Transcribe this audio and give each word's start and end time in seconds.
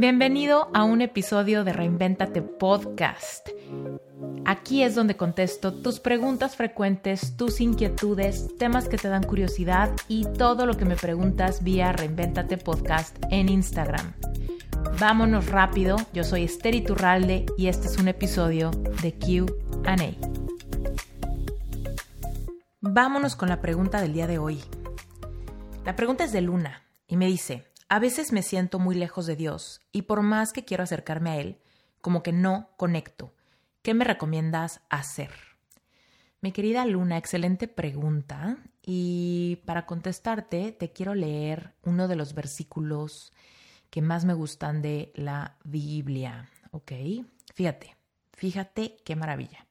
Bienvenido 0.00 0.70
a 0.74 0.84
un 0.84 1.02
episodio 1.02 1.64
de 1.64 1.72
Reinventate 1.72 2.40
Podcast. 2.40 3.48
Aquí 4.44 4.84
es 4.84 4.94
donde 4.94 5.16
contesto 5.16 5.74
tus 5.74 5.98
preguntas 5.98 6.54
frecuentes, 6.54 7.36
tus 7.36 7.60
inquietudes, 7.60 8.56
temas 8.58 8.88
que 8.88 8.96
te 8.96 9.08
dan 9.08 9.24
curiosidad 9.24 9.90
y 10.06 10.24
todo 10.24 10.66
lo 10.66 10.76
que 10.76 10.84
me 10.84 10.94
preguntas 10.94 11.64
vía 11.64 11.90
Reinventate 11.90 12.58
Podcast 12.58 13.16
en 13.32 13.48
Instagram. 13.48 14.12
Vámonos 15.00 15.48
rápido, 15.48 15.96
yo 16.12 16.22
soy 16.22 16.44
Esther 16.44 16.76
Iturralde 16.76 17.46
y 17.56 17.66
este 17.66 17.88
es 17.88 17.98
un 17.98 18.06
episodio 18.06 18.70
de 19.02 19.18
QA. 19.18 19.96
Vámonos 22.80 23.34
con 23.34 23.48
la 23.48 23.60
pregunta 23.60 24.00
del 24.00 24.12
día 24.12 24.28
de 24.28 24.38
hoy. 24.38 24.60
La 25.84 25.96
pregunta 25.96 26.22
es 26.22 26.30
de 26.30 26.40
Luna 26.40 26.84
y 27.08 27.16
me 27.16 27.26
dice, 27.26 27.64
a 27.88 27.98
veces 27.98 28.32
me 28.32 28.42
siento 28.42 28.78
muy 28.78 28.94
lejos 28.94 29.26
de 29.26 29.36
Dios 29.36 29.80
y 29.92 30.02
por 30.02 30.22
más 30.22 30.52
que 30.52 30.64
quiero 30.64 30.82
acercarme 30.82 31.30
a 31.30 31.36
Él, 31.36 31.58
como 32.00 32.22
que 32.22 32.32
no 32.32 32.70
conecto. 32.76 33.34
¿Qué 33.82 33.94
me 33.94 34.04
recomiendas 34.04 34.80
hacer? 34.90 35.30
Mi 36.40 36.52
querida 36.52 36.84
Luna, 36.84 37.16
excelente 37.16 37.66
pregunta. 37.66 38.58
Y 38.82 39.56
para 39.64 39.86
contestarte, 39.86 40.72
te 40.72 40.92
quiero 40.92 41.14
leer 41.14 41.74
uno 41.82 42.08
de 42.08 42.16
los 42.16 42.34
versículos 42.34 43.32
que 43.90 44.02
más 44.02 44.24
me 44.24 44.34
gustan 44.34 44.82
de 44.82 45.12
la 45.14 45.56
Biblia. 45.64 46.48
¿Ok? 46.70 46.92
Fíjate, 47.54 47.96
fíjate 48.34 48.96
qué 49.04 49.16
maravilla. 49.16 49.66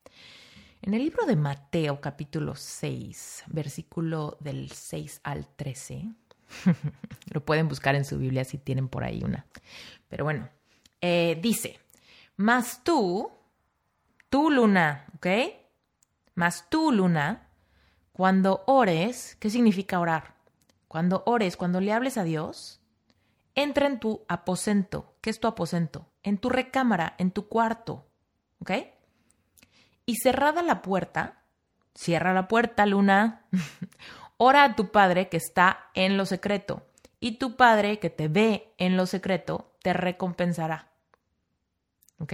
En 0.82 0.94
el 0.94 1.04
libro 1.04 1.26
de 1.26 1.36
Mateo 1.36 2.02
capítulo 2.02 2.56
6, 2.56 3.46
versículo 3.48 4.38
del 4.40 4.72
6 4.72 5.22
al 5.24 5.48
13, 5.48 6.12
Lo 7.32 7.44
pueden 7.44 7.68
buscar 7.68 7.96
en 7.96 8.06
su 8.06 8.18
Biblia 8.18 8.44
si 8.44 8.58
tienen 8.58 8.88
por 8.88 9.04
ahí 9.04 9.24
una. 9.24 9.46
Pero 10.08 10.24
bueno, 10.24 10.50
eh, 11.02 11.38
dice, 11.42 11.80
más 12.36 12.84
tú, 12.84 13.32
tú 14.30 14.50
luna, 14.50 15.06
¿ok? 15.16 15.28
Más 16.36 16.70
tú 16.70 16.92
luna, 16.92 17.50
cuando 18.12 18.64
ores, 18.68 19.38
¿qué 19.40 19.50
significa 19.50 20.00
orar? 20.00 20.36
Cuando 20.88 21.24
ores, 21.26 21.58
cuando 21.58 21.82
le 21.82 21.94
hables 21.94 22.18
a 22.18 22.24
Dios, 22.24 22.82
entra 23.56 23.88
en 23.88 24.00
tu 24.00 24.24
aposento. 24.28 25.16
¿Qué 25.22 25.30
es 25.30 25.40
tu 25.40 25.48
aposento? 25.48 26.08
En 26.24 26.38
tu 26.38 26.50
recámara, 26.50 27.16
en 27.18 27.32
tu 27.32 27.48
cuarto, 27.48 28.08
¿ok? 28.60 28.72
Y 30.06 30.16
cerrada 30.18 30.62
la 30.62 30.82
puerta, 30.82 31.44
cierra 31.94 32.34
la 32.34 32.48
puerta, 32.48 32.86
luna. 32.86 33.46
Ora 34.38 34.64
a 34.64 34.76
tu 34.76 34.92
Padre 34.92 35.30
que 35.30 35.38
está 35.38 35.90
en 35.94 36.16
lo 36.16 36.26
secreto, 36.26 36.86
y 37.20 37.34
tu 37.34 37.56
Padre 37.56 38.00
que 38.00 38.10
te 38.10 38.28
ve 38.28 38.74
en 38.78 38.96
lo 38.96 39.06
secreto 39.06 39.76
te 39.82 39.94
recompensará. 39.94 40.92
¿Ok? 42.20 42.34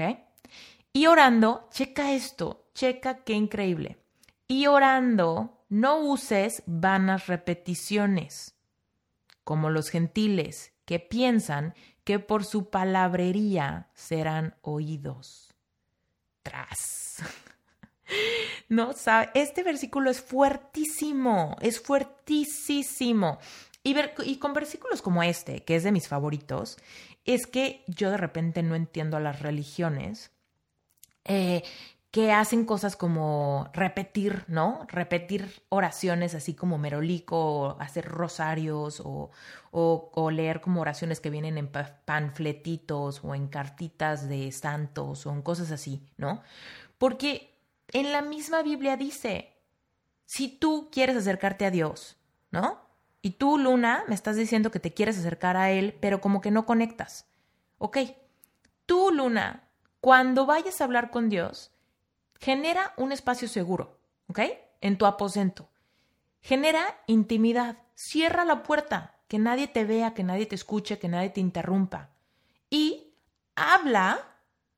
Y 0.92 1.08
orando, 1.08 1.68
checa 1.72 2.12
esto, 2.12 2.68
checa 2.74 3.24
qué 3.24 3.34
increíble. 3.34 3.98
Y 4.48 4.68
orando, 4.68 5.66
no 5.70 5.98
uses 5.98 6.62
vanas 6.66 7.28
repeticiones, 7.28 8.56
como 9.44 9.70
los 9.70 9.90
gentiles, 9.90 10.74
que 10.86 11.00
piensan 11.00 11.74
que 12.04 12.20
por 12.20 12.44
su 12.44 12.70
palabrería 12.70 13.90
serán 13.94 14.56
oídos. 14.62 15.54
Tras. 16.44 17.24
No 18.70 18.94
sabe, 18.94 19.30
este 19.36 19.62
versículo 19.62 20.10
es 20.10 20.22
fuertísimo, 20.22 21.58
es 21.62 21.80
fuertísimo. 21.80 23.38
Y, 23.84 23.96
y 24.24 24.38
con 24.38 24.54
versículos 24.54 25.02
como 25.02 25.22
este, 25.22 25.64
que 25.64 25.76
es 25.76 25.84
de 25.84 25.92
mis 25.92 26.08
favoritos, 26.08 26.78
es 27.26 27.46
que 27.46 27.84
yo 27.88 28.10
de 28.10 28.18
repente 28.18 28.64
no 28.64 28.76
entiendo 28.76 29.18
a 29.18 29.20
las 29.20 29.42
religiones 29.42 30.32
eh, 31.26 31.64
que 32.12 32.32
hacen 32.32 32.66
cosas 32.66 32.96
como 32.96 33.70
repetir, 33.74 34.46
¿no? 34.48 34.86
Repetir 34.88 35.64
oraciones 35.70 36.36
así 36.36 36.54
como 36.54 36.78
merolico, 36.78 37.38
o 37.38 37.82
hacer 37.82 38.06
rosarios, 38.06 39.02
o, 39.04 39.32
o, 39.72 40.32
leer 40.32 40.62
como 40.62 40.82
oraciones 40.82 41.20
que 41.20 41.32
vienen 41.32 41.58
en 41.58 41.72
panfletitos 42.06 43.24
o 43.24 43.34
en 43.34 43.48
cartitas 43.48 44.30
de 44.30 44.52
santos 44.52 45.26
o 45.26 45.32
en 45.32 45.42
cosas 45.42 45.72
así, 45.72 46.08
¿no? 46.18 46.44
Porque 47.00 47.53
en 47.90 48.12
la 48.12 48.22
misma 48.22 48.62
Biblia 48.64 48.98
dice, 48.98 49.54
si 50.26 50.50
tú 50.50 50.90
quieres 50.92 51.16
acercarte 51.18 51.66
a 51.66 51.72
Dios, 51.72 52.18
¿no? 52.52 52.82
Y 53.22 53.32
tú, 53.32 53.58
Luna, 53.58 54.04
me 54.08 54.16
estás 54.16 54.36
diciendo 54.36 54.72
que 54.72 54.80
te 54.80 54.94
quieres 54.94 55.18
acercar 55.18 55.56
a 55.56 55.72
Él, 55.72 55.98
pero 56.00 56.20
como 56.22 56.42
que 56.42 56.52
no 56.52 56.66
conectas. 56.66 57.26
Ok, 57.78 57.98
tú, 58.86 59.12
Luna, 59.12 59.70
cuando 60.02 60.46
vayas 60.46 60.82
a 60.82 60.84
hablar 60.84 61.10
con 61.12 61.30
Dios, 61.30 61.72
genera 62.40 62.94
un 62.98 63.12
espacio 63.12 63.48
seguro, 63.48 63.98
¿ok? 64.28 64.40
En 64.82 64.98
tu 64.98 65.06
aposento. 65.06 65.70
Genera 66.42 66.84
intimidad. 67.08 67.78
Cierra 67.96 68.44
la 68.44 68.64
puerta, 68.64 69.16
que 69.30 69.40
nadie 69.40 69.68
te 69.68 69.86
vea, 69.86 70.14
que 70.14 70.24
nadie 70.24 70.46
te 70.46 70.56
escuche, 70.56 71.00
que 71.00 71.08
nadie 71.08 71.30
te 71.30 71.40
interrumpa. 71.40 72.10
Y 72.70 73.14
habla 73.56 74.33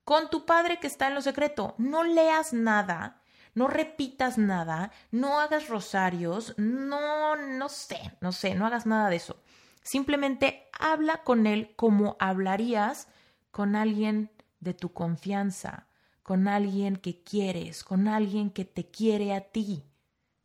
con 0.06 0.30
tu 0.30 0.46
padre 0.46 0.80
que 0.80 0.88
está 0.88 1.08
en 1.08 1.16
lo 1.16 1.22
secreto. 1.22 1.76
No 1.78 2.04
leas 2.04 2.54
nada, 2.54 3.22
no 3.56 3.68
repitas 3.68 4.38
nada, 4.38 4.92
no 5.12 5.40
hagas 5.40 5.68
rosarios, 5.68 6.54
no, 6.58 7.36
no 7.36 7.70
sé, 7.70 8.14
no 8.22 8.32
sé, 8.32 8.56
no 8.56 8.68
hagas 8.68 8.86
nada 8.86 9.10
de 9.10 9.18
eso. 9.18 9.42
Simplemente 9.82 10.70
habla 10.80 11.24
con 11.24 11.48
él 11.48 11.74
como 11.76 12.16
hablarías 12.20 13.08
con 13.52 13.76
alguien 13.76 14.32
de 14.60 14.74
tu 14.74 14.94
confianza, 14.94 15.88
con 16.24 16.48
alguien 16.48 16.96
que 16.96 17.22
quieres, 17.24 17.84
con 17.84 18.08
alguien 18.08 18.50
que 18.50 18.66
te 18.66 18.90
quiere 18.90 19.34
a 19.34 19.42
ti. 19.42 19.84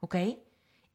¿Ok? 0.00 0.15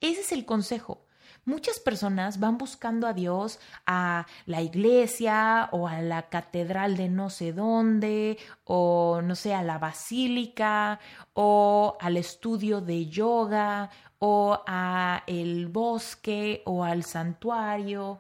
Ese 0.02 0.22
es 0.22 0.32
el 0.32 0.46
consejo. 0.46 1.05
Muchas 1.48 1.80
personas 1.80 2.40
van 2.40 2.58
buscando 2.58 3.06
a 3.06 3.14
Dios 3.14 3.60
a 3.86 4.26
la 4.48 4.64
iglesia 4.64 5.70
o 5.72 5.88
a 5.88 6.02
la 6.02 6.28
catedral 6.28 6.98
de 6.98 7.08
no 7.08 7.30
sé 7.30 7.54
dónde 7.54 8.40
o 8.64 9.22
no 9.24 9.36
sé, 9.36 9.54
a 9.54 9.62
la 9.62 9.78
basílica 9.78 11.00
o 11.36 11.98
al 12.02 12.18
estudio 12.18 12.82
de 12.82 13.06
yoga 13.06 13.92
o 14.18 14.60
a 14.66 15.22
el 15.28 15.68
bosque 15.68 16.64
o 16.66 16.84
al 16.84 17.04
santuario. 17.04 18.20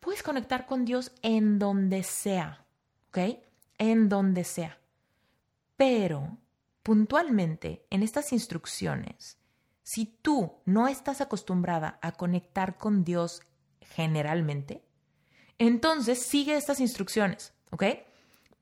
Puedes 0.00 0.22
conectar 0.22 0.66
con 0.66 0.84
Dios 0.84 1.12
en 1.22 1.58
donde 1.58 2.02
sea, 2.02 2.66
¿ok? 3.08 3.38
En 3.78 4.10
donde 4.10 4.44
sea. 4.44 4.76
Pero 5.78 6.36
puntualmente 6.82 7.86
en 7.88 8.02
estas 8.02 8.34
instrucciones 8.34 9.38
si 9.86 10.06
tú 10.06 10.52
no 10.64 10.88
estás 10.88 11.20
acostumbrada 11.20 12.00
a 12.02 12.10
conectar 12.10 12.76
con 12.76 13.04
Dios 13.04 13.42
generalmente, 13.80 14.82
entonces 15.58 16.20
sigue 16.20 16.56
estas 16.56 16.80
instrucciones, 16.80 17.54
¿ok? 17.70 17.84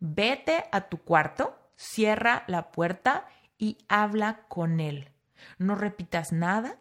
Vete 0.00 0.66
a 0.70 0.82
tu 0.90 0.98
cuarto, 0.98 1.58
cierra 1.76 2.44
la 2.46 2.70
puerta 2.72 3.26
y 3.56 3.78
habla 3.88 4.44
con 4.48 4.80
Él. 4.80 5.12
No 5.56 5.76
repitas 5.76 6.30
nada, 6.30 6.76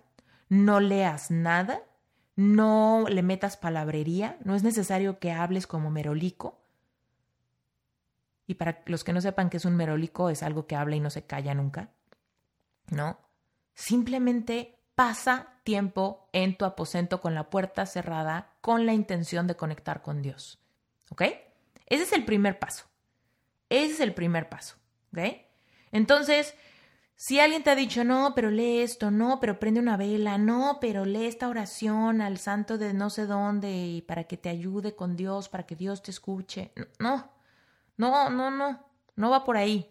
no 0.49 0.81
leas 0.81 1.31
nada, 1.31 1.81
no 2.35 3.05
le 3.07 3.23
metas 3.23 3.55
palabrería, 3.55 4.37
no 4.43 4.55
es 4.55 4.63
necesario 4.63 5.19
que 5.19 5.31
hables 5.31 5.67
como 5.67 5.89
merolico. 5.89 6.59
Y 8.45 8.55
para 8.55 8.83
los 8.87 9.05
que 9.05 9.13
no 9.13 9.21
sepan 9.21 9.49
qué 9.49 9.55
es 9.55 9.63
un 9.63 9.77
merolico, 9.77 10.29
es 10.29 10.43
algo 10.43 10.67
que 10.67 10.75
habla 10.75 10.97
y 10.97 10.99
no 10.99 11.09
se 11.09 11.25
calla 11.25 11.53
nunca, 11.53 11.91
¿no? 12.91 13.17
Simplemente 13.73 14.79
pasa 14.95 15.53
tiempo 15.63 16.29
en 16.33 16.57
tu 16.57 16.65
aposento 16.65 17.21
con 17.21 17.33
la 17.33 17.49
puerta 17.49 17.85
cerrada 17.85 18.53
con 18.61 18.85
la 18.85 18.93
intención 18.93 19.47
de 19.47 19.55
conectar 19.55 20.01
con 20.01 20.21
Dios. 20.21 20.59
¿Ok? 21.09 21.23
Ese 21.87 22.03
es 22.03 22.13
el 22.13 22.25
primer 22.25 22.59
paso. 22.59 22.85
Ese 23.69 23.93
es 23.93 23.99
el 23.99 24.13
primer 24.13 24.49
paso. 24.49 24.75
¿Ok? 25.11 25.19
Entonces, 25.91 26.55
si 27.15 27.39
alguien 27.39 27.63
te 27.63 27.69
ha 27.69 27.75
dicho, 27.75 28.03
no, 28.03 28.33
pero 28.35 28.51
lee 28.51 28.79
esto, 28.79 29.11
no, 29.11 29.39
pero 29.39 29.59
prende 29.59 29.79
una 29.79 29.97
vela, 29.97 30.37
no, 30.37 30.79
pero 30.81 31.05
lee 31.05 31.25
esta 31.25 31.47
oración 31.47 32.21
al 32.21 32.37
santo 32.37 32.77
de 32.77 32.93
no 32.93 33.09
sé 33.09 33.25
dónde 33.25 33.71
y 33.71 34.01
para 34.01 34.25
que 34.25 34.37
te 34.37 34.49
ayude 34.49 34.95
con 34.95 35.15
Dios, 35.15 35.49
para 35.49 35.65
que 35.65 35.75
Dios 35.75 36.01
te 36.01 36.11
escuche. 36.11 36.73
No, 36.99 37.31
no, 37.97 38.29
no, 38.29 38.51
no, 38.51 38.85
no 39.15 39.29
va 39.29 39.43
por 39.43 39.57
ahí. 39.57 39.89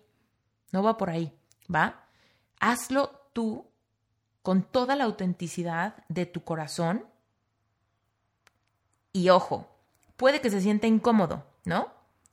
No 0.72 0.82
va 0.82 0.96
por 0.96 1.10
ahí. 1.10 1.32
¿Va? 1.72 2.08
Hazlo 2.58 3.28
tú 3.32 3.71
con 4.42 4.62
toda 4.62 4.96
la 4.96 5.04
autenticidad 5.04 6.04
de 6.08 6.26
tu 6.26 6.44
corazón. 6.44 7.06
Y 9.12 9.28
ojo, 9.28 9.68
puede 10.16 10.40
que 10.40 10.50
se 10.50 10.60
sienta 10.60 10.86
incómodo, 10.86 11.44
¿no? 11.64 11.92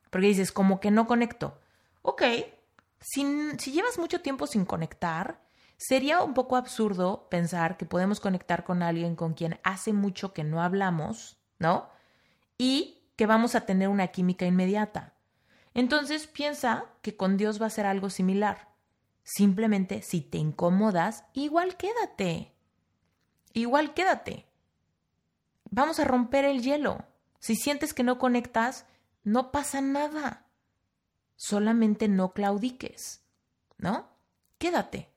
Porque 0.10 0.28
dices, 0.28 0.52
como 0.52 0.80
que 0.80 0.92
no 0.92 1.08
conecto. 1.08 1.60
Ok, 2.02 2.24
si, 3.00 3.52
si 3.58 3.72
llevas 3.72 3.98
mucho 3.98 4.22
tiempo 4.22 4.48
sin 4.48 4.66
conectar, 4.66 5.42
sería 5.78 6.22
un 6.24 6.34
poco 6.34 6.56
absurdo 6.56 7.28
pensar 7.30 7.78
que 7.78 7.86
podemos 7.86 8.20
conectar 8.20 8.64
con 8.64 8.82
alguien 8.82 9.16
con 9.16 9.34
quien 9.34 9.60
hace 9.64 9.94
mucho 9.94 10.34
que 10.34 10.44
no 10.44 10.62
hablamos, 10.62 11.38
¿no? 11.60 11.90
y 12.60 13.00
que 13.16 13.26
vamos 13.26 13.56
a 13.56 13.62
tener 13.62 13.88
una 13.88 14.10
química 14.10 14.46
inmediata. 14.46 15.16
Entonces 15.74 16.28
piensa 16.28 16.86
que 17.02 17.16
con 17.16 17.38
Dios 17.38 17.60
va 17.60 17.66
a 17.66 17.72
ser 17.72 17.88
algo 17.88 18.12
similar. 18.12 18.69
Simplemente 19.32 20.02
si 20.02 20.22
te 20.22 20.40
incomodas, 20.40 21.24
igual 21.34 21.78
quédate. 21.78 22.52
Igual 23.54 23.94
quédate. 23.94 24.48
Vamos 25.70 26.00
a 26.00 26.04
romper 26.04 26.46
el 26.46 26.64
hielo. 26.64 27.06
Si 27.38 27.56
sientes 27.56 27.94
que 27.94 28.02
no 28.02 28.18
conectas, 28.18 28.88
no 29.24 29.52
pasa 29.52 29.82
nada. 29.82 30.48
Solamente 31.36 32.08
no 32.08 32.34
claudiques, 32.34 33.24
¿no? 33.78 34.10
Quédate. 34.58 35.10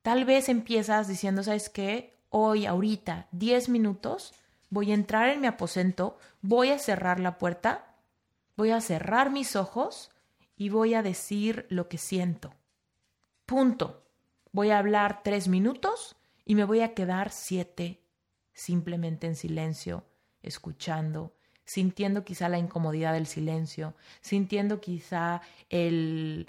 Tal 0.00 0.24
vez 0.24 0.48
empiezas 0.48 1.06
diciendo, 1.06 1.42
¿sabes 1.42 1.68
qué? 1.68 2.18
Hoy, 2.30 2.64
ahorita, 2.64 3.28
10 3.32 3.68
minutos, 3.68 4.32
voy 4.70 4.92
a 4.92 4.94
entrar 4.94 5.28
en 5.28 5.42
mi 5.42 5.46
aposento, 5.46 6.16
voy 6.40 6.70
a 6.70 6.78
cerrar 6.78 7.20
la 7.20 7.36
puerta, 7.36 7.96
voy 8.56 8.70
a 8.70 8.80
cerrar 8.80 9.28
mis 9.28 9.56
ojos 9.56 10.10
y 10.56 10.70
voy 10.70 10.94
a 10.94 11.02
decir 11.02 11.66
lo 11.68 11.90
que 11.90 11.98
siento. 11.98 12.54
Punto. 13.50 14.06
Voy 14.52 14.70
a 14.70 14.78
hablar 14.78 15.24
tres 15.24 15.48
minutos 15.48 16.14
y 16.44 16.54
me 16.54 16.62
voy 16.62 16.82
a 16.82 16.94
quedar 16.94 17.32
siete 17.32 18.00
simplemente 18.52 19.26
en 19.26 19.34
silencio, 19.34 20.04
escuchando, 20.40 21.34
sintiendo 21.64 22.24
quizá 22.24 22.48
la 22.48 22.60
incomodidad 22.60 23.12
del 23.12 23.26
silencio, 23.26 23.96
sintiendo 24.20 24.80
quizá 24.80 25.40
el, 25.68 26.48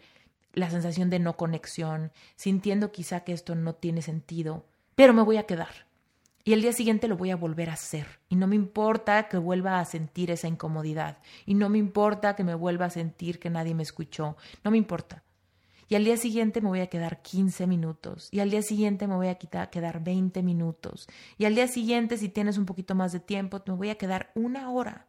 la 0.53 0.69
sensación 0.69 1.09
de 1.09 1.17
no 1.17 1.37
conexión, 1.37 2.11
sintiendo 2.35 2.91
quizá 2.91 3.21
que 3.21 3.33
esto 3.33 3.55
no 3.55 3.73
tiene 3.73 4.03
sentido, 4.03 4.67
pero 4.93 5.11
me 5.11 5.23
voy 5.23 5.37
a 5.37 5.47
quedar. 5.47 5.87
Y 6.43 6.53
el 6.53 6.61
día 6.61 6.71
siguiente 6.71 7.07
lo 7.07 7.17
voy 7.17 7.31
a 7.31 7.35
volver 7.35 7.71
a 7.71 7.73
hacer. 7.73 8.19
Y 8.29 8.35
no 8.35 8.45
me 8.45 8.55
importa 8.55 9.27
que 9.27 9.37
vuelva 9.37 9.79
a 9.79 9.85
sentir 9.85 10.29
esa 10.29 10.47
incomodidad. 10.47 11.17
Y 11.47 11.55
no 11.55 11.67
me 11.67 11.79
importa 11.79 12.35
que 12.35 12.43
me 12.43 12.53
vuelva 12.53 12.85
a 12.85 12.91
sentir 12.91 13.39
que 13.39 13.49
nadie 13.49 13.73
me 13.73 13.81
escuchó. 13.81 14.37
No 14.63 14.69
me 14.69 14.77
importa. 14.77 15.23
Y 15.91 15.95
al 15.95 16.05
día 16.05 16.15
siguiente 16.15 16.61
me 16.61 16.69
voy 16.69 16.79
a 16.79 16.87
quedar 16.87 17.21
15 17.21 17.67
minutos. 17.67 18.29
Y 18.31 18.39
al 18.39 18.49
día 18.49 18.61
siguiente 18.61 19.07
me 19.07 19.15
voy 19.15 19.27
a 19.27 19.35
quedar 19.35 20.01
20 20.01 20.41
minutos. 20.41 21.05
Y 21.37 21.43
al 21.43 21.53
día 21.53 21.67
siguiente, 21.67 22.17
si 22.17 22.29
tienes 22.29 22.57
un 22.57 22.65
poquito 22.65 22.95
más 22.95 23.11
de 23.11 23.19
tiempo, 23.19 23.61
me 23.67 23.73
voy 23.73 23.89
a 23.89 23.97
quedar 23.97 24.31
una 24.33 24.71
hora. 24.71 25.05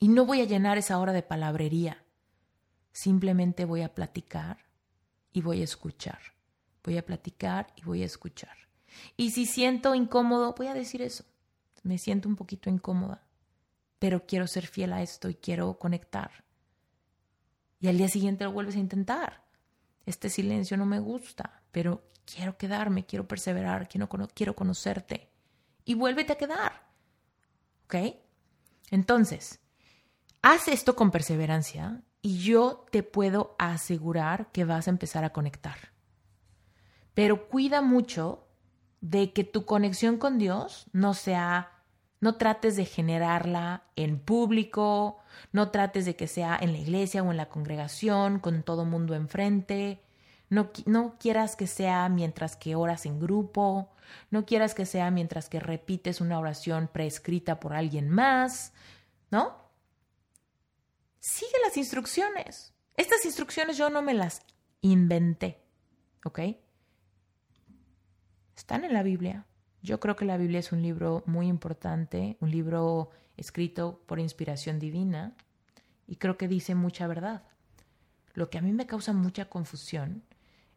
Y 0.00 0.08
no 0.08 0.26
voy 0.26 0.40
a 0.40 0.46
llenar 0.46 0.78
esa 0.78 0.98
hora 0.98 1.12
de 1.12 1.22
palabrería. 1.22 2.02
Simplemente 2.90 3.66
voy 3.66 3.82
a 3.82 3.94
platicar 3.94 4.64
y 5.32 5.42
voy 5.42 5.60
a 5.60 5.64
escuchar. 5.64 6.18
Voy 6.82 6.98
a 6.98 7.06
platicar 7.06 7.68
y 7.76 7.84
voy 7.84 8.02
a 8.02 8.06
escuchar. 8.06 8.56
Y 9.16 9.30
si 9.30 9.46
siento 9.46 9.94
incómodo, 9.94 10.56
voy 10.58 10.66
a 10.66 10.74
decir 10.74 11.02
eso. 11.02 11.22
Me 11.84 11.98
siento 11.98 12.28
un 12.28 12.34
poquito 12.34 12.68
incómoda, 12.68 13.22
pero 14.00 14.26
quiero 14.26 14.48
ser 14.48 14.66
fiel 14.66 14.92
a 14.92 15.02
esto 15.02 15.28
y 15.28 15.36
quiero 15.36 15.78
conectar. 15.78 16.47
Y 17.80 17.88
al 17.88 17.98
día 17.98 18.08
siguiente 18.08 18.44
lo 18.44 18.52
vuelves 18.52 18.76
a 18.76 18.80
intentar. 18.80 19.44
Este 20.06 20.30
silencio 20.30 20.76
no 20.76 20.86
me 20.86 21.00
gusta, 21.00 21.62
pero 21.70 22.02
quiero 22.24 22.56
quedarme, 22.56 23.06
quiero 23.06 23.28
perseverar, 23.28 23.88
quiero, 23.88 24.08
quiero 24.34 24.56
conocerte. 24.56 25.30
Y 25.84 25.94
vuélvete 25.94 26.32
a 26.32 26.38
quedar. 26.38 26.88
¿Ok? 27.84 27.94
Entonces, 28.90 29.60
haz 30.42 30.68
esto 30.68 30.96
con 30.96 31.10
perseverancia 31.10 32.02
y 32.22 32.38
yo 32.38 32.86
te 32.90 33.02
puedo 33.02 33.54
asegurar 33.58 34.50
que 34.52 34.64
vas 34.64 34.86
a 34.86 34.90
empezar 34.90 35.24
a 35.24 35.32
conectar. 35.32 35.92
Pero 37.14 37.48
cuida 37.48 37.80
mucho 37.82 38.48
de 39.00 39.32
que 39.32 39.44
tu 39.44 39.64
conexión 39.64 40.18
con 40.18 40.38
Dios 40.38 40.86
no 40.92 41.14
sea, 41.14 41.77
no 42.20 42.36
trates 42.36 42.76
de 42.76 42.84
generarla 42.84 43.84
en 43.96 44.18
público, 44.18 45.18
no 45.52 45.70
trates 45.70 46.04
de 46.04 46.16
que 46.16 46.26
sea 46.26 46.58
en 46.60 46.72
la 46.72 46.78
iglesia 46.78 47.22
o 47.22 47.30
en 47.30 47.36
la 47.36 47.48
congregación, 47.48 48.40
con 48.40 48.62
todo 48.62 48.84
mundo 48.84 49.14
enfrente. 49.14 50.02
No, 50.50 50.70
no 50.86 51.16
quieras 51.18 51.56
que 51.56 51.66
sea 51.66 52.08
mientras 52.08 52.56
que 52.56 52.74
oras 52.74 53.06
en 53.06 53.20
grupo, 53.20 53.90
no 54.30 54.46
quieras 54.46 54.74
que 54.74 54.86
sea 54.86 55.10
mientras 55.10 55.48
que 55.48 55.60
repites 55.60 56.20
una 56.20 56.38
oración 56.38 56.88
prescrita 56.88 57.60
por 57.60 57.74
alguien 57.74 58.08
más, 58.08 58.72
¿no? 59.30 59.68
Sigue 61.20 61.52
las 61.64 61.76
instrucciones. 61.76 62.72
Estas 62.96 63.24
instrucciones 63.24 63.76
yo 63.76 63.90
no 63.90 64.02
me 64.02 64.14
las 64.14 64.42
inventé, 64.80 65.60
¿ok? 66.24 66.40
están 68.58 68.84
en 68.84 68.92
la 68.92 69.02
Biblia. 69.02 69.46
Yo 69.82 70.00
creo 70.00 70.16
que 70.16 70.24
la 70.24 70.36
Biblia 70.36 70.60
es 70.60 70.72
un 70.72 70.82
libro 70.82 71.22
muy 71.26 71.46
importante, 71.46 72.36
un 72.40 72.50
libro 72.50 73.10
escrito 73.36 74.02
por 74.06 74.18
inspiración 74.18 74.78
divina 74.78 75.34
y 76.06 76.16
creo 76.16 76.36
que 76.36 76.48
dice 76.48 76.74
mucha 76.74 77.06
verdad. 77.06 77.42
Lo 78.34 78.50
que 78.50 78.58
a 78.58 78.62
mí 78.62 78.72
me 78.72 78.86
causa 78.86 79.12
mucha 79.12 79.48
confusión 79.48 80.22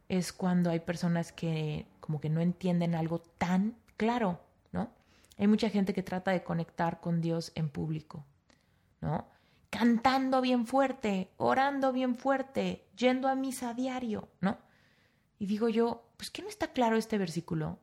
es 0.10 0.34
cuando 0.34 0.70
hay 0.70 0.82
personas 0.82 1.32
que 1.32 1.88
como 2.00 2.20
que 2.20 2.30
no 2.30 2.42
entienden 2.42 2.96
algo 2.96 3.20
tan 3.20 3.76
claro, 3.98 4.42
¿no? 4.72 4.92
Hay 5.38 5.48
mucha 5.48 5.70
gente 5.70 5.94
que 5.94 6.04
trata 6.04 6.32
de 6.32 6.44
conectar 6.44 7.00
con 7.00 7.22
Dios 7.22 7.52
en 7.56 7.70
público, 7.70 8.26
¿no? 9.00 9.28
Cantando 9.70 10.42
bien 10.42 10.68
fuerte, 10.68 11.32
orando 11.38 11.94
bien 11.94 12.16
fuerte, 12.16 12.86
yendo 12.98 13.30
a 13.30 13.36
misa 13.36 13.70
a 13.70 13.74
diario, 13.74 14.28
¿no? 14.42 14.58
Y 15.40 15.46
digo 15.46 15.70
yo, 15.70 16.04
pues 16.18 16.30
¿qué 16.30 16.42
no 16.42 16.50
está 16.50 16.74
claro 16.74 16.98
este 16.98 17.18
versículo? 17.18 17.80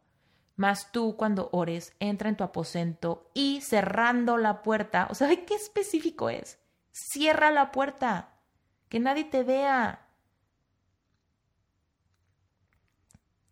Mas 0.58 0.90
tú 0.90 1.16
cuando 1.16 1.50
ores, 1.52 1.94
entra 2.00 2.28
en 2.28 2.36
tu 2.36 2.42
aposento 2.42 3.30
y 3.32 3.60
cerrando 3.60 4.36
la 4.38 4.62
puerta, 4.62 5.06
o 5.08 5.14
sea, 5.14 5.28
¿qué 5.46 5.54
específico 5.54 6.30
es? 6.30 6.58
Cierra 6.90 7.52
la 7.52 7.70
puerta, 7.70 8.40
que 8.88 8.98
nadie 8.98 9.22
te 9.22 9.44
vea. 9.44 10.08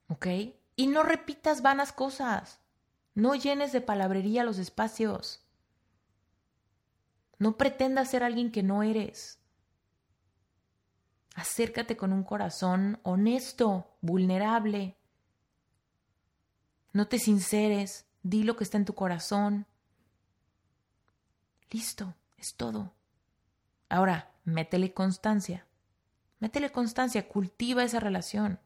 ¿Ok? 0.09 0.27
Y 0.75 0.89
no 0.89 1.05
repitas 1.05 1.63
vanas 1.63 1.93
cosas. 1.93 2.59
No 3.15 3.37
llenes 3.37 3.71
de 3.71 3.81
palabrería 3.81 4.43
los 4.43 4.59
espacios. 4.59 5.47
No 7.39 7.57
pretendas 7.57 8.11
ser 8.11 8.25
alguien 8.25 8.51
que 8.51 8.65
no 8.65 8.83
eres. 8.83 9.39
Acércate 11.37 11.97
con 11.97 12.13
un 12.13 12.25
corazón 12.25 12.99
honesto, 13.05 13.97
vulnerable. 14.01 14.97
No 16.97 17.09
te 17.09 17.19
sinceres, 17.19 18.07
di 18.23 18.43
lo 18.43 18.57
que 18.57 18.65
está 18.65 18.79
en 18.79 18.87
tu 18.87 18.95
corazón. 18.95 19.67
Listo, 21.71 22.15
es 22.39 22.55
todo. 22.55 22.95
Ahora, 23.91 24.33
métele 24.45 24.95
constancia. 24.95 25.67
Métele 26.39 26.73
constancia, 26.73 27.29
cultiva 27.29 27.85
esa 27.85 28.01
relación. 28.01 28.59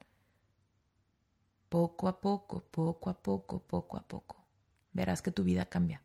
Poco 1.68 2.06
a 2.06 2.20
poco, 2.20 2.60
poco 2.70 3.10
a 3.10 3.14
poco, 3.14 3.64
poco 3.64 3.96
a 3.96 4.02
poco. 4.02 4.36
Verás 4.92 5.22
que 5.22 5.32
tu 5.32 5.42
vida 5.42 5.66
cambia. 5.66 6.00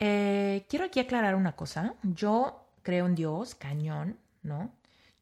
Eh, 0.00 0.66
quiero 0.68 0.86
aquí 0.86 0.98
aclarar 0.98 1.36
una 1.36 1.54
cosa. 1.54 1.94
Yo 2.02 2.66
creo 2.82 3.06
en 3.06 3.14
Dios, 3.14 3.54
cañón, 3.54 4.18
¿no? 4.42 4.72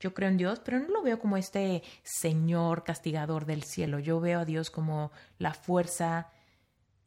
Yo 0.00 0.12
creo 0.12 0.28
en 0.28 0.36
Dios, 0.36 0.60
pero 0.60 0.80
no 0.80 0.88
lo 0.88 1.02
veo 1.02 1.18
como 1.18 1.36
este 1.36 1.82
Señor 2.02 2.84
castigador 2.84 3.46
del 3.46 3.62
cielo. 3.62 3.98
Yo 3.98 4.20
veo 4.20 4.40
a 4.40 4.44
Dios 4.44 4.70
como 4.70 5.12
la 5.38 5.54
fuerza 5.54 6.30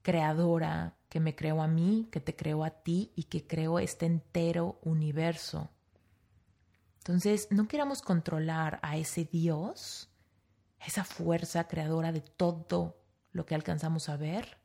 creadora 0.02 0.96
que 1.10 1.20
me 1.20 1.36
creó 1.36 1.62
a 1.62 1.68
mí, 1.68 2.08
que 2.12 2.20
te 2.20 2.36
creó 2.36 2.64
a 2.64 2.72
ti 2.72 3.12
y 3.16 3.24
que 3.24 3.46
creó 3.46 3.80
este 3.80 4.06
entero 4.06 4.80
universo. 4.84 5.70
Entonces, 7.00 7.48
no 7.52 7.68
queramos 7.68 8.02
controlar 8.02 8.80
a 8.82 8.98
ese 8.98 9.26
Dios, 9.26 10.10
esa 10.86 11.04
fuerza 11.04 11.68
creadora 11.68 12.12
de 12.12 12.22
todo 12.22 13.02
lo 13.32 13.46
que 13.46 13.56
alcanzamos 13.56 14.10
a 14.10 14.18
ver, 14.18 14.58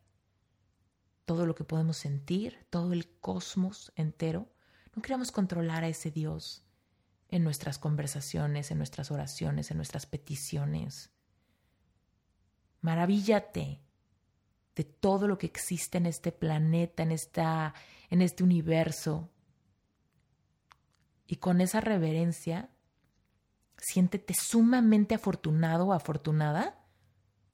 todo 1.25 1.45
lo 1.45 1.55
que 1.55 1.63
podemos 1.63 1.97
sentir, 1.97 2.65
todo 2.69 2.91
el 2.93 3.07
cosmos 3.19 3.93
entero. 3.95 4.49
No 4.95 5.01
queramos 5.01 5.31
controlar 5.31 5.83
a 5.83 5.87
ese 5.87 6.11
Dios 6.11 6.65
en 7.33 7.43
nuestras 7.43 7.79
conversaciones, 7.79 8.69
en 8.69 8.77
nuestras 8.77 9.09
oraciones, 9.09 9.71
en 9.71 9.77
nuestras 9.77 10.05
peticiones. 10.05 11.09
Maravíllate 12.81 13.81
de 14.75 14.83
todo 14.83 15.27
lo 15.27 15.39
que 15.39 15.47
existe 15.47 15.97
en 15.97 16.05
este 16.05 16.31
planeta, 16.31 17.01
en, 17.01 17.11
esta, 17.11 17.73
en 18.11 18.21
este 18.21 18.43
universo. 18.43 19.31
Y 21.25 21.37
con 21.37 21.59
esa 21.59 21.81
reverencia, 21.81 22.69
siéntete 23.79 24.35
sumamente 24.39 25.15
afortunado 25.15 25.87
o 25.87 25.93
afortunada 25.93 26.85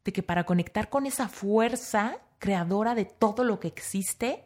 de 0.03 0.12
que 0.12 0.24
para 0.24 0.45
conectar 0.45 0.89
con 0.89 1.05
esa 1.05 1.29
fuerza 1.29 2.17
creadora 2.38 2.95
de 2.95 3.05
todo 3.05 3.45
lo 3.45 3.62
que 3.62 3.69
existe, 3.69 4.43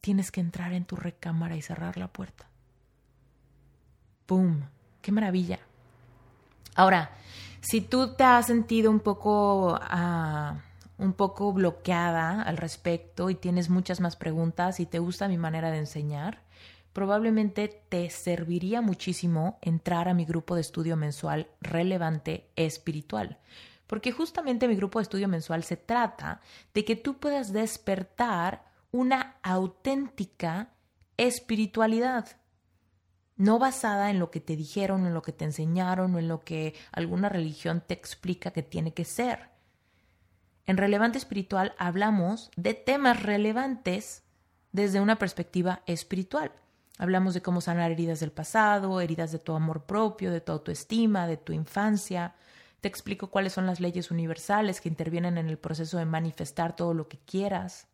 tienes 0.00 0.32
que 0.32 0.40
entrar 0.40 0.72
en 0.72 0.86
tu 0.86 0.96
recámara 0.96 1.54
y 1.54 1.62
cerrar 1.62 1.96
la 1.98 2.12
puerta. 2.12 2.47
¡Pum! 4.28 4.60
¡Qué 5.00 5.10
maravilla! 5.10 5.58
Ahora, 6.74 7.12
si 7.62 7.80
tú 7.80 8.14
te 8.14 8.24
has 8.24 8.46
sentido 8.46 8.90
un 8.90 9.00
poco 9.00 9.78
ah, 9.80 10.60
un 10.98 11.14
poco 11.14 11.50
bloqueada 11.54 12.42
al 12.42 12.58
respecto 12.58 13.30
y 13.30 13.36
tienes 13.36 13.70
muchas 13.70 14.00
más 14.00 14.16
preguntas 14.16 14.80
y 14.80 14.84
te 14.84 14.98
gusta 14.98 15.28
mi 15.28 15.38
manera 15.38 15.70
de 15.70 15.78
enseñar, 15.78 16.42
probablemente 16.92 17.68
te 17.88 18.10
serviría 18.10 18.82
muchísimo 18.82 19.58
entrar 19.62 20.10
a 20.10 20.14
mi 20.14 20.26
grupo 20.26 20.56
de 20.56 20.60
estudio 20.60 20.94
mensual 20.94 21.48
relevante 21.62 22.50
espiritual. 22.54 23.38
Porque 23.86 24.12
justamente 24.12 24.68
mi 24.68 24.76
grupo 24.76 24.98
de 24.98 25.04
estudio 25.04 25.28
mensual 25.28 25.64
se 25.64 25.78
trata 25.78 26.42
de 26.74 26.84
que 26.84 26.96
tú 26.96 27.16
puedas 27.16 27.54
despertar 27.54 28.66
una 28.90 29.36
auténtica 29.42 30.68
espiritualidad 31.16 32.26
no 33.38 33.58
basada 33.58 34.10
en 34.10 34.18
lo 34.18 34.30
que 34.30 34.40
te 34.40 34.56
dijeron, 34.56 35.06
en 35.06 35.14
lo 35.14 35.22
que 35.22 35.32
te 35.32 35.44
enseñaron 35.44 36.14
o 36.14 36.18
en 36.18 36.28
lo 36.28 36.40
que 36.40 36.74
alguna 36.92 37.28
religión 37.28 37.82
te 37.86 37.94
explica 37.94 38.50
que 38.50 38.64
tiene 38.64 38.92
que 38.92 39.04
ser. 39.04 39.48
En 40.66 40.76
Relevante 40.76 41.16
Espiritual 41.16 41.72
hablamos 41.78 42.50
de 42.56 42.74
temas 42.74 43.22
relevantes 43.22 44.24
desde 44.72 45.00
una 45.00 45.16
perspectiva 45.16 45.82
espiritual. 45.86 46.52
Hablamos 46.98 47.32
de 47.32 47.40
cómo 47.40 47.60
sanar 47.60 47.92
heridas 47.92 48.18
del 48.20 48.32
pasado, 48.32 49.00
heridas 49.00 49.30
de 49.30 49.38
tu 49.38 49.54
amor 49.54 49.84
propio, 49.84 50.32
de 50.32 50.40
tu 50.40 50.50
autoestima, 50.50 51.28
de 51.28 51.36
tu 51.36 51.52
infancia. 51.52 52.34
Te 52.80 52.88
explico 52.88 53.30
cuáles 53.30 53.52
son 53.52 53.66
las 53.66 53.78
leyes 53.78 54.10
universales 54.10 54.80
que 54.80 54.88
intervienen 54.88 55.38
en 55.38 55.48
el 55.48 55.58
proceso 55.58 55.96
de 55.96 56.04
manifestar 56.04 56.74
todo 56.74 56.92
lo 56.92 57.08
que 57.08 57.18
quieras. 57.18 57.86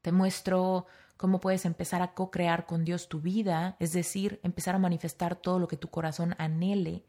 Te 0.00 0.10
muestro 0.10 0.86
cómo 1.20 1.38
puedes 1.38 1.66
empezar 1.66 2.00
a 2.00 2.14
co-crear 2.14 2.64
con 2.64 2.82
Dios 2.82 3.10
tu 3.10 3.20
vida, 3.20 3.76
es 3.78 3.92
decir, 3.92 4.40
empezar 4.42 4.74
a 4.74 4.78
manifestar 4.78 5.36
todo 5.36 5.58
lo 5.58 5.68
que 5.68 5.76
tu 5.76 5.88
corazón 5.88 6.34
anhele. 6.38 7.04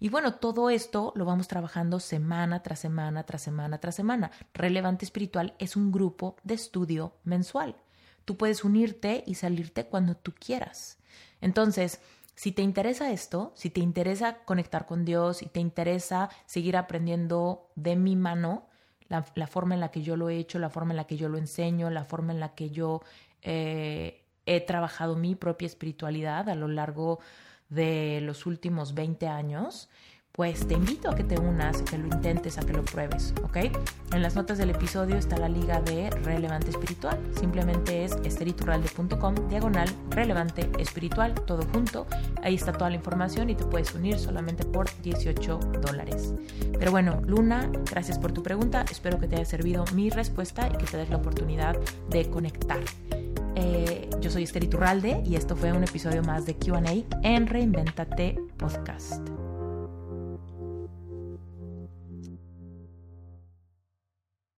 Y 0.00 0.10
bueno, 0.10 0.34
todo 0.34 0.68
esto 0.68 1.14
lo 1.16 1.24
vamos 1.24 1.48
trabajando 1.48 1.98
semana 1.98 2.62
tras 2.62 2.80
semana, 2.80 3.24
tras 3.24 3.40
semana, 3.40 3.78
tras 3.78 3.94
semana. 3.94 4.30
Relevante 4.52 5.06
Espiritual 5.06 5.54
es 5.58 5.76
un 5.76 5.90
grupo 5.90 6.36
de 6.44 6.52
estudio 6.52 7.14
mensual. 7.24 7.74
Tú 8.26 8.36
puedes 8.36 8.64
unirte 8.64 9.24
y 9.26 9.36
salirte 9.36 9.86
cuando 9.86 10.14
tú 10.14 10.34
quieras. 10.38 10.98
Entonces, 11.40 12.02
si 12.34 12.52
te 12.52 12.60
interesa 12.60 13.12
esto, 13.12 13.52
si 13.56 13.70
te 13.70 13.80
interesa 13.80 14.44
conectar 14.44 14.84
con 14.84 15.06
Dios, 15.06 15.38
si 15.38 15.46
te 15.46 15.60
interesa 15.60 16.28
seguir 16.44 16.76
aprendiendo 16.76 17.70
de 17.76 17.96
mi 17.96 18.14
mano, 18.14 18.66
la, 19.08 19.24
la, 19.36 19.46
forma 19.46 19.72
en 19.72 19.80
la 19.80 19.90
que 19.90 20.02
yo 20.02 20.16
lo 20.16 20.28
he 20.28 20.36
hecho, 20.36 20.58
la 20.58 20.68
forma 20.68 20.92
en 20.92 20.98
la 20.98 21.06
que 21.06 21.16
yo 21.16 21.30
lo 21.30 21.38
enseño, 21.38 21.88
la 21.88 22.04
forma 22.04 22.34
en 22.34 22.40
la 22.40 22.54
que 22.54 22.68
yo 22.68 23.00
eh, 23.42 24.24
he 24.46 24.60
trabajado 24.60 25.16
mi 25.16 25.34
propia 25.34 25.66
espiritualidad 25.66 26.48
a 26.48 26.54
lo 26.54 26.68
largo 26.68 27.20
de 27.68 28.20
los 28.22 28.46
últimos 28.46 28.94
20 28.94 29.28
años, 29.28 29.88
pues 30.38 30.68
te 30.68 30.74
invito 30.74 31.10
a 31.10 31.16
que 31.16 31.24
te 31.24 31.36
unas, 31.36 31.80
a 31.80 31.84
que 31.84 31.98
lo 31.98 32.06
intentes, 32.06 32.58
a 32.58 32.60
que 32.60 32.72
lo 32.72 32.84
pruebes, 32.84 33.34
¿ok? 33.42 33.56
En 34.12 34.22
las 34.22 34.36
notas 34.36 34.56
del 34.56 34.70
episodio 34.70 35.16
está 35.16 35.36
la 35.36 35.48
liga 35.48 35.82
de 35.82 36.10
Relevante 36.10 36.70
Espiritual. 36.70 37.18
Simplemente 37.36 38.04
es 38.04 38.12
esteriturralde.com, 38.22 39.34
diagonal, 39.48 39.88
relevante 40.10 40.70
espiritual, 40.78 41.34
todo 41.34 41.62
junto. 41.72 42.06
Ahí 42.40 42.54
está 42.54 42.72
toda 42.72 42.88
la 42.88 42.94
información 42.94 43.50
y 43.50 43.56
te 43.56 43.64
puedes 43.64 43.92
unir 43.96 44.16
solamente 44.16 44.64
por 44.64 44.86
18 45.02 45.58
dólares. 45.82 46.32
Pero 46.78 46.92
bueno, 46.92 47.20
Luna, 47.26 47.68
gracias 47.90 48.16
por 48.16 48.30
tu 48.30 48.44
pregunta. 48.44 48.84
Espero 48.88 49.18
que 49.18 49.26
te 49.26 49.34
haya 49.34 49.44
servido 49.44 49.84
mi 49.92 50.08
respuesta 50.08 50.68
y 50.68 50.76
que 50.76 50.86
te 50.86 50.98
des 50.98 51.10
la 51.10 51.16
oportunidad 51.16 51.76
de 52.10 52.30
conectar. 52.30 52.78
Eh, 53.60 54.08
yo 54.20 54.30
soy 54.30 54.44
Esther 54.44 54.62
Iturralde 54.62 55.20
y 55.26 55.34
esto 55.34 55.56
fue 55.56 55.72
un 55.72 55.82
episodio 55.82 56.22
más 56.22 56.46
de 56.46 56.54
QA 56.54 56.80
en 57.24 57.48
Reinventate 57.48 58.38
Podcast. 58.56 59.37